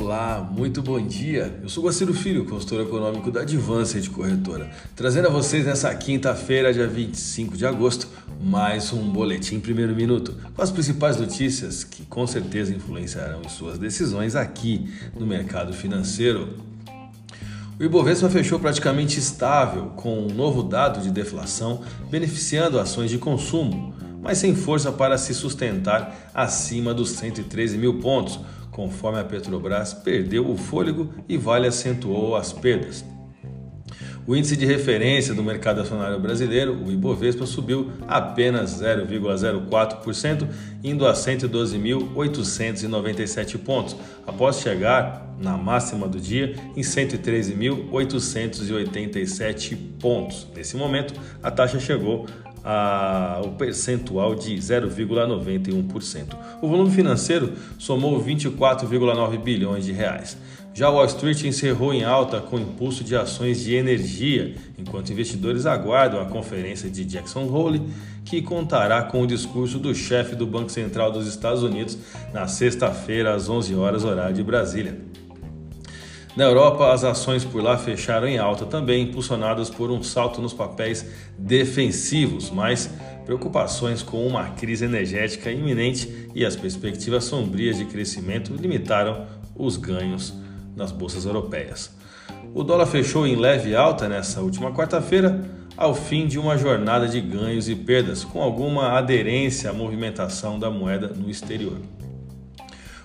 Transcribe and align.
Olá, 0.00 0.48
muito 0.48 0.80
bom 0.80 1.04
dia. 1.04 1.58
Eu 1.60 1.68
sou 1.68 1.82
Guaciro 1.82 2.14
Filho, 2.14 2.44
consultor 2.44 2.82
econômico 2.82 3.32
da 3.32 3.40
Advanced 3.40 4.08
Corretora, 4.10 4.70
trazendo 4.94 5.26
a 5.26 5.30
vocês 5.30 5.66
nessa 5.66 5.92
quinta-feira, 5.92 6.72
dia 6.72 6.86
25 6.86 7.56
de 7.56 7.66
agosto, 7.66 8.06
mais 8.40 8.92
um 8.92 9.10
boletim 9.10 9.58
primeiro 9.58 9.96
minuto 9.96 10.36
com 10.54 10.62
as 10.62 10.70
principais 10.70 11.16
notícias 11.16 11.82
que 11.82 12.06
com 12.06 12.24
certeza 12.28 12.72
influenciarão 12.72 13.42
suas 13.48 13.76
decisões 13.76 14.36
aqui 14.36 14.88
no 15.18 15.26
mercado 15.26 15.72
financeiro. 15.72 16.54
O 17.76 17.82
Ibovespa 17.82 18.30
fechou 18.30 18.60
praticamente 18.60 19.18
estável, 19.18 19.86
com 19.96 20.16
um 20.16 20.32
novo 20.32 20.62
dado 20.62 21.02
de 21.02 21.10
deflação 21.10 21.82
beneficiando 22.08 22.78
ações 22.78 23.10
de 23.10 23.18
consumo, 23.18 23.92
mas 24.22 24.38
sem 24.38 24.54
força 24.54 24.92
para 24.92 25.18
se 25.18 25.34
sustentar 25.34 26.30
acima 26.32 26.94
dos 26.94 27.10
113 27.10 27.76
mil 27.78 27.98
pontos 27.98 28.38
conforme 28.78 29.18
a 29.18 29.24
Petrobras 29.24 29.92
perdeu 29.92 30.48
o 30.48 30.56
fôlego 30.56 31.12
e 31.28 31.36
Vale 31.36 31.66
acentuou 31.66 32.36
as 32.36 32.52
perdas. 32.52 33.04
O 34.24 34.36
índice 34.36 34.56
de 34.56 34.64
referência 34.64 35.34
do 35.34 35.42
mercado 35.42 35.80
acionário 35.80 36.20
brasileiro, 36.20 36.80
o 36.84 36.92
Ibovespa, 36.92 37.44
subiu 37.44 37.90
apenas 38.06 38.80
0,04%, 38.80 40.46
indo 40.84 41.08
a 41.08 41.12
112.897 41.12 43.58
pontos, 43.58 43.96
após 44.24 44.60
chegar 44.60 45.26
na 45.40 45.56
máxima 45.56 46.06
do 46.06 46.20
dia 46.20 46.54
em 46.76 46.82
113.887 46.82 49.76
pontos. 49.98 50.46
Nesse 50.54 50.76
momento, 50.76 51.14
a 51.42 51.50
taxa 51.50 51.80
chegou 51.80 52.26
a, 52.64 53.40
o 53.44 53.50
percentual 53.52 54.34
de 54.34 54.54
0,91%. 54.56 56.36
O 56.60 56.68
volume 56.68 56.90
financeiro 56.90 57.52
somou 57.78 58.22
24,9 58.22 59.38
bilhões 59.38 59.84
de 59.84 59.92
reais. 59.92 60.36
Já 60.74 60.88
Wall 60.90 61.06
Street 61.06 61.42
encerrou 61.42 61.92
em 61.92 62.04
alta 62.04 62.40
com 62.40 62.56
impulso 62.56 63.02
de 63.02 63.16
ações 63.16 63.60
de 63.60 63.74
energia, 63.74 64.54
enquanto 64.78 65.10
investidores 65.10 65.66
aguardam 65.66 66.20
a 66.20 66.26
conferência 66.26 66.88
de 66.88 67.04
Jackson 67.04 67.48
Hole, 67.52 67.82
que 68.24 68.40
contará 68.40 69.02
com 69.02 69.22
o 69.22 69.26
discurso 69.26 69.78
do 69.78 69.92
chefe 69.92 70.36
do 70.36 70.46
Banco 70.46 70.70
Central 70.70 71.10
dos 71.10 71.26
Estados 71.26 71.64
Unidos 71.64 71.98
na 72.32 72.46
sexta-feira 72.46 73.34
às 73.34 73.48
11 73.48 73.74
horas 73.74 74.04
horário 74.04 74.36
de 74.36 74.42
Brasília. 74.44 75.00
Na 76.38 76.44
Europa, 76.44 76.92
as 76.92 77.02
ações 77.02 77.44
por 77.44 77.60
lá 77.60 77.76
fecharam 77.76 78.28
em 78.28 78.38
alta 78.38 78.64
também, 78.64 79.02
impulsionadas 79.02 79.68
por 79.68 79.90
um 79.90 80.04
salto 80.04 80.40
nos 80.40 80.52
papéis 80.52 81.04
defensivos, 81.36 82.48
mas 82.48 82.88
preocupações 83.26 84.04
com 84.04 84.24
uma 84.24 84.50
crise 84.50 84.84
energética 84.84 85.50
iminente 85.50 86.28
e 86.36 86.46
as 86.46 86.54
perspectivas 86.54 87.24
sombrias 87.24 87.76
de 87.76 87.86
crescimento 87.86 88.54
limitaram 88.54 89.26
os 89.56 89.76
ganhos 89.76 90.32
nas 90.76 90.92
bolsas 90.92 91.24
europeias. 91.24 91.90
O 92.54 92.62
dólar 92.62 92.86
fechou 92.86 93.26
em 93.26 93.34
leve 93.34 93.74
alta 93.74 94.08
nessa 94.08 94.40
última 94.40 94.70
quarta-feira, 94.72 95.44
ao 95.76 95.92
fim 95.92 96.28
de 96.28 96.38
uma 96.38 96.56
jornada 96.56 97.08
de 97.08 97.20
ganhos 97.20 97.68
e 97.68 97.74
perdas, 97.74 98.22
com 98.22 98.40
alguma 98.40 98.92
aderência 98.92 99.70
à 99.70 99.72
movimentação 99.72 100.56
da 100.56 100.70
moeda 100.70 101.08
no 101.08 101.28
exterior. 101.28 101.78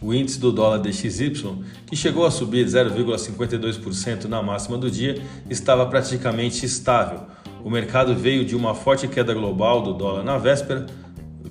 O 0.00 0.12
índice 0.12 0.38
do 0.38 0.52
dólar 0.52 0.78
DXY, 0.78 1.64
que 1.86 1.96
chegou 1.96 2.26
a 2.26 2.30
subir 2.30 2.66
0,52% 2.66 4.24
na 4.24 4.42
máxima 4.42 4.76
do 4.76 4.90
dia, 4.90 5.22
estava 5.48 5.86
praticamente 5.86 6.66
estável. 6.66 7.22
O 7.64 7.70
mercado 7.70 8.14
veio 8.14 8.44
de 8.44 8.54
uma 8.54 8.74
forte 8.74 9.08
queda 9.08 9.32
global 9.32 9.82
do 9.82 9.94
dólar 9.94 10.22
na 10.22 10.38
véspera, 10.38 10.86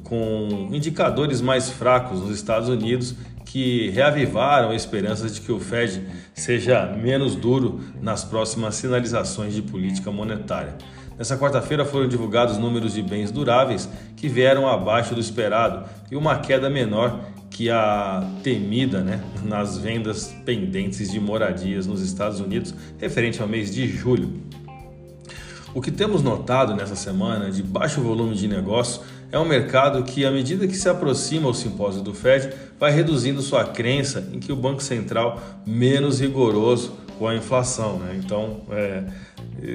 com 0.03 0.69
indicadores 0.71 1.41
mais 1.41 1.69
fracos 1.69 2.21
nos 2.21 2.35
Estados 2.35 2.69
Unidos 2.69 3.15
que 3.45 3.89
reavivaram 3.91 4.71
a 4.71 4.75
esperança 4.75 5.29
de 5.29 5.39
que 5.39 5.51
o 5.51 5.59
Fed 5.59 6.05
seja 6.33 6.87
menos 6.87 7.35
duro 7.35 7.79
nas 8.01 8.23
próximas 8.23 8.75
sinalizações 8.75 9.53
de 9.53 9.61
política 9.61 10.11
monetária. 10.11 10.75
Nessa 11.17 11.37
quarta-feira 11.37 11.85
foram 11.85 12.07
divulgados 12.07 12.57
números 12.57 12.93
de 12.93 13.01
bens 13.01 13.31
duráveis 13.31 13.87
que 14.17 14.27
vieram 14.27 14.67
abaixo 14.67 15.15
do 15.15 15.21
esperado 15.21 15.87
e 16.11 16.15
uma 16.15 16.39
queda 16.39 16.69
menor 16.69 17.17
que 17.55 17.69
a 17.69 18.21
temida 18.43 19.01
né, 19.01 19.23
nas 19.45 19.77
vendas 19.77 20.35
pendentes 20.43 21.09
de 21.09 21.21
moradias 21.21 21.87
nos 21.87 22.01
Estados 22.01 22.41
Unidos, 22.41 22.75
referente 22.99 23.41
ao 23.41 23.47
mês 23.47 23.73
de 23.73 23.87
julho. 23.87 24.29
O 25.73 25.79
que 25.79 25.89
temos 25.89 26.21
notado 26.21 26.75
nessa 26.75 26.97
semana 26.97 27.49
de 27.49 27.63
baixo 27.63 28.01
volume 28.01 28.35
de 28.35 28.45
negócio 28.45 29.03
é 29.31 29.39
um 29.39 29.45
mercado 29.45 30.03
que, 30.03 30.25
à 30.25 30.31
medida 30.31 30.67
que 30.67 30.75
se 30.75 30.89
aproxima 30.89 31.47
o 31.47 31.53
simpósio 31.53 32.01
do 32.01 32.13
Fed, 32.13 32.53
vai 32.77 32.91
reduzindo 32.91 33.41
sua 33.41 33.63
crença 33.63 34.27
em 34.33 34.39
que 34.39 34.51
o 34.51 34.55
Banco 34.57 34.83
Central 34.83 35.41
menos 35.65 36.19
rigoroso 36.19 36.91
com 37.17 37.25
a 37.25 37.35
inflação. 37.35 37.99
Né? 37.99 38.19
Então, 38.21 38.63
é, 38.69 39.05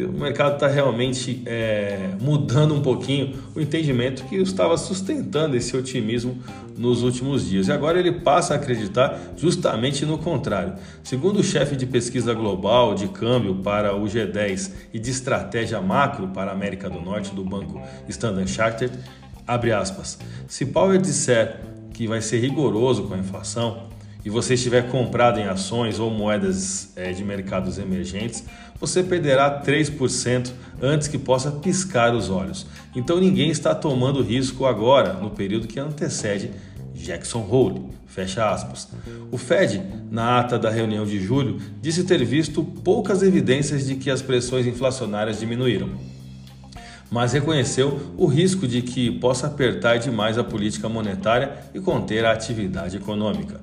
o 0.09 0.13
mercado 0.13 0.55
está 0.55 0.69
realmente 0.69 1.43
é, 1.47 2.11
mudando 2.21 2.75
um 2.75 2.83
pouquinho 2.83 3.35
o 3.55 3.61
entendimento 3.61 4.25
que 4.25 4.37
estava 4.37 4.77
sustentando 4.77 5.57
esse 5.57 5.77
otimismo 5.77 6.39
nos 6.77 7.03
últimos 7.03 7.49
dias. 7.49 7.69
E 7.69 7.73
agora 7.73 7.99
ele 7.99 8.13
passa 8.13 8.55
a 8.55 8.57
acreditar 8.57 9.19
justamente 9.37 10.07
no 10.07 10.17
contrário. 10.19 10.75
Segundo 11.03 11.41
o 11.41 11.43
chefe 11.43 11.77
de 11.77 11.87
pesquisa 11.87 12.33
global 12.33 12.95
de 12.95 13.09
câmbio 13.09 13.57
para 13.57 13.95
o 13.95 14.05
G10 14.05 14.73
e 14.93 14.99
de 14.99 15.11
estratégia 15.11 15.81
macro 15.81 16.29
para 16.29 16.51
a 16.51 16.55
América 16.55 16.89
do 16.89 17.01
Norte 17.01 17.35
do 17.35 17.45
banco 17.45 17.81
Standard 18.09 18.51
Chartered, 18.51 18.97
abre 19.47 19.73
aspas, 19.73 20.19
se 20.47 20.67
Powell 20.67 21.01
disser 21.01 21.61
que 21.93 22.07
vai 22.07 22.23
ser 22.23 22.39
rigoroso 22.39 23.03
com 23.05 23.15
a 23.15 23.19
inflação, 23.19 23.89
e 24.25 24.31
você 24.31 24.55
estiver 24.55 24.91
comprado 24.91 25.39
em 25.39 25.45
ações 25.45 25.99
ou 25.99 26.11
moedas 26.11 26.93
é, 26.97 27.13
de 27.13 27.25
mercados 27.25 27.79
emergentes, 27.79 28.45
você 28.79 29.03
perderá 29.03 29.63
3% 29.63 30.53
antes 30.81 31.09
que 31.09 31.19
possa 31.19 31.51
piscar 31.51 32.15
os 32.15 32.31
olhos. 32.31 32.67
Então 32.95 33.19
ninguém 33.19 33.51
está 33.51 33.75
tomando 33.75 34.23
risco 34.23 34.67
agora, 34.67 35.15
no 35.15 35.31
período 35.31 35.67
que 35.67 35.79
antecede 35.79 36.51
Jackson 36.95 37.47
Hole. 37.49 37.83
Fecha 38.07 38.51
aspas. 38.51 38.89
O 39.31 39.39
Fed, 39.39 39.83
na 40.11 40.41
ata 40.41 40.59
da 40.59 40.69
reunião 40.69 41.07
de 41.07 41.21
julho, 41.21 41.59
disse 41.81 42.05
ter 42.05 42.25
visto 42.25 42.65
poucas 42.65 43.23
evidências 43.23 43.87
de 43.87 43.95
que 43.95 44.11
as 44.11 44.21
pressões 44.21 44.67
inflacionárias 44.67 45.39
diminuíram 45.39 45.91
mas 47.11 47.33
reconheceu 47.33 48.15
o 48.17 48.27
risco 48.27 48.69
de 48.69 48.83
que 48.83 49.11
possa 49.11 49.49
apertar 49.49 49.99
demais 49.99 50.39
a 50.39 50.45
política 50.45 50.89
monetária 50.89 51.59
e 51.75 51.81
conter 51.81 52.25
a 52.25 52.31
atividade 52.31 52.97
econômica. 52.97 53.61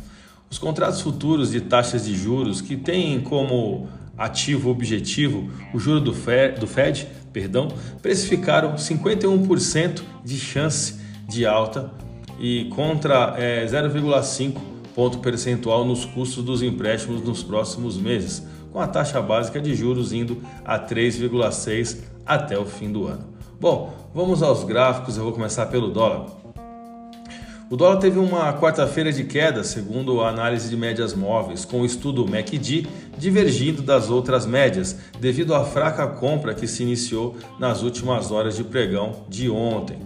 Os 0.49 0.57
contratos 0.57 1.01
futuros 1.01 1.51
de 1.51 1.61
taxas 1.61 2.05
de 2.05 2.15
juros 2.15 2.61
que 2.61 2.75
têm 2.75 3.19
como 3.21 3.87
ativo 4.17 4.69
objetivo 4.69 5.49
o 5.73 5.79
juro 5.79 5.99
do 5.99 6.13
Fed, 6.13 6.59
do 6.59 6.65
Fed 6.65 7.07
perdão, 7.31 7.67
precificaram 8.01 8.75
51% 8.75 10.01
de 10.23 10.39
chance 10.39 10.95
de 11.27 11.45
alta 11.45 11.91
e 12.39 12.65
contra 12.65 13.35
é, 13.37 13.65
0,5 13.65 14.57
ponto 14.95 15.19
percentual 15.19 15.85
nos 15.85 16.05
custos 16.05 16.43
dos 16.43 16.63
empréstimos 16.63 17.21
nos 17.21 17.43
próximos 17.43 17.97
meses, 17.97 18.43
com 18.71 18.79
a 18.79 18.87
taxa 18.87 19.21
básica 19.21 19.61
de 19.61 19.75
juros 19.75 20.11
indo 20.11 20.41
a 20.65 20.79
3,6 20.79 21.99
até 22.25 22.57
o 22.57 22.65
fim 22.65 22.91
do 22.91 23.05
ano. 23.05 23.25
Bom, 23.59 23.93
vamos 24.13 24.41
aos 24.41 24.63
gráficos, 24.63 25.15
eu 25.15 25.23
vou 25.23 25.33
começar 25.33 25.67
pelo 25.67 25.89
dólar. 25.89 26.25
O 27.69 27.75
dólar 27.75 27.97
teve 27.97 28.17
uma 28.17 28.53
quarta-feira 28.53 29.11
de 29.11 29.25
queda, 29.25 29.61
segundo 29.61 30.21
a 30.21 30.29
análise 30.29 30.69
de 30.69 30.77
médias 30.77 31.13
móveis, 31.13 31.65
com 31.65 31.81
o 31.81 31.85
estudo 31.85 32.25
MACD 32.25 32.87
divergindo 33.17 33.81
das 33.81 34.09
outras 34.09 34.45
médias, 34.45 34.95
devido 35.19 35.53
à 35.53 35.65
fraca 35.65 36.07
compra 36.07 36.53
que 36.53 36.65
se 36.65 36.83
iniciou 36.83 37.35
nas 37.59 37.83
últimas 37.83 38.31
horas 38.31 38.55
de 38.55 38.63
pregão 38.63 39.25
de 39.27 39.49
ontem. 39.49 39.99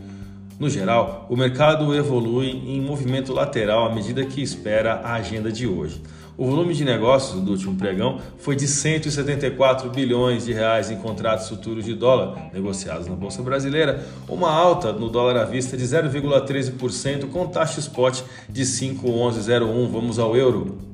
No 0.61 0.69
geral, 0.69 1.25
o 1.27 1.35
mercado 1.35 1.91
evolui 1.95 2.51
em 2.51 2.79
movimento 2.79 3.33
lateral 3.33 3.83
à 3.83 3.95
medida 3.95 4.23
que 4.23 4.43
espera 4.43 5.01
a 5.03 5.13
agenda 5.13 5.51
de 5.51 5.65
hoje. 5.65 5.99
O 6.37 6.45
volume 6.45 6.75
de 6.75 6.85
negócios 6.85 7.41
do 7.41 7.49
último 7.49 7.75
pregão 7.75 8.19
foi 8.37 8.55
de 8.55 8.67
174 8.67 9.89
bilhões 9.89 10.45
de 10.45 10.53
reais 10.53 10.91
em 10.91 10.97
contratos 10.97 11.49
futuros 11.49 11.83
de 11.83 11.95
dólar 11.95 12.51
negociados 12.53 13.07
na 13.07 13.15
bolsa 13.15 13.41
brasileira, 13.41 14.05
uma 14.29 14.51
alta 14.51 14.93
no 14.93 15.09
dólar 15.09 15.37
à 15.37 15.45
vista 15.45 15.75
de 15.75 15.83
0,13% 15.83 17.27
com 17.29 17.47
taxa 17.47 17.79
spot 17.79 18.21
de 18.47 18.61
5,1101. 18.61 19.87
Vamos 19.87 20.19
ao 20.19 20.37
euro. 20.37 20.90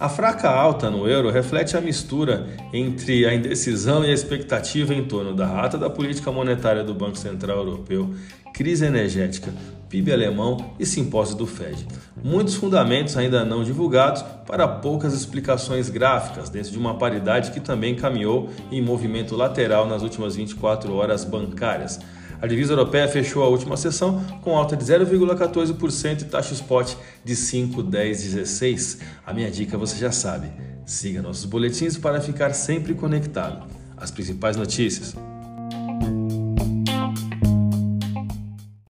A 0.00 0.08
fraca 0.08 0.48
alta 0.48 0.88
no 0.88 1.06
euro 1.06 1.28
reflete 1.28 1.76
a 1.76 1.80
mistura 1.80 2.46
entre 2.72 3.26
a 3.26 3.34
indecisão 3.34 4.02
e 4.02 4.08
a 4.08 4.14
expectativa 4.14 4.94
em 4.94 5.04
torno 5.04 5.34
da 5.34 5.62
ata 5.62 5.76
da 5.76 5.90
política 5.90 6.32
monetária 6.32 6.82
do 6.82 6.94
Banco 6.94 7.18
Central 7.18 7.58
Europeu, 7.58 8.14
crise 8.54 8.86
energética, 8.86 9.52
PIB 9.90 10.10
alemão 10.10 10.72
e 10.78 10.86
simpósio 10.86 11.36
do 11.36 11.46
Fed. 11.46 11.86
Muitos 12.24 12.54
fundamentos 12.54 13.14
ainda 13.14 13.44
não 13.44 13.62
divulgados 13.62 14.22
para 14.46 14.66
poucas 14.66 15.12
explicações 15.12 15.90
gráficas, 15.90 16.48
dentro 16.48 16.70
de 16.70 16.78
uma 16.78 16.94
paridade 16.94 17.50
que 17.50 17.60
também 17.60 17.94
caminhou 17.94 18.48
em 18.72 18.80
movimento 18.80 19.36
lateral 19.36 19.86
nas 19.86 20.02
últimas 20.02 20.34
24 20.34 20.94
horas 20.94 21.26
bancárias. 21.26 22.00
A 22.40 22.46
divisa 22.46 22.72
europeia 22.72 23.06
fechou 23.06 23.42
a 23.42 23.48
última 23.48 23.76
sessão 23.76 24.24
com 24.42 24.56
alta 24.56 24.76
de 24.76 24.84
0,14% 24.84 26.22
e 26.22 26.24
taxa 26.24 26.54
spot 26.54 26.94
de 27.24 27.34
5,1016. 27.34 29.00
A 29.26 29.34
minha 29.34 29.50
dica 29.50 29.76
você 29.76 29.96
já 29.96 30.10
sabe. 30.10 30.50
Siga 30.86 31.20
nossos 31.20 31.44
boletins 31.44 31.98
para 31.98 32.20
ficar 32.20 32.54
sempre 32.54 32.94
conectado. 32.94 33.66
As 33.96 34.10
principais 34.10 34.56
notícias 34.56 35.14